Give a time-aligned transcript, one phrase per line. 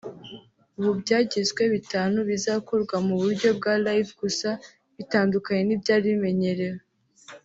[0.79, 4.49] ubu byagizwe bitanu bizakorwa mu buryo bwa live gusa
[4.97, 6.81] bitandukanye n’ibyari bimenyerewe